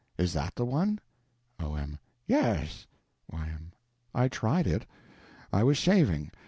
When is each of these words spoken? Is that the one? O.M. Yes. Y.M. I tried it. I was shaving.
Is 0.17 0.33
that 0.33 0.55
the 0.55 0.65
one? 0.65 0.99
O.M. 1.59 1.99
Yes. 2.25 2.87
Y.M. 3.31 3.71
I 4.15 4.29
tried 4.29 4.65
it. 4.65 4.83
I 5.53 5.61
was 5.61 5.77
shaving. 5.77 6.31